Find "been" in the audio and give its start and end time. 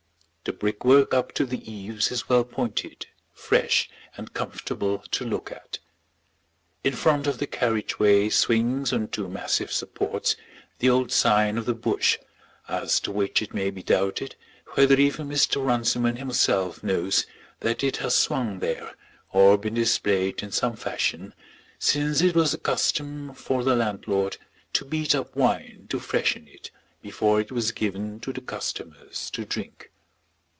19.59-19.75